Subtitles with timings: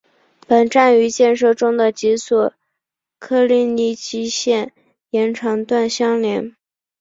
[0.47, 2.55] 本站与建设中的及索
[3.19, 4.73] 科利尼基线
[5.11, 6.55] 延长段相连。